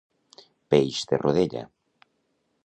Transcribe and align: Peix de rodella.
Peix 0.75 1.01
de 1.11 1.19
rodella. 1.25 1.63